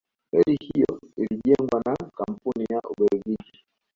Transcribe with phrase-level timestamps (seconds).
[0.31, 3.63] meli hiyo ilijengwa na kampuni ya ubelgiji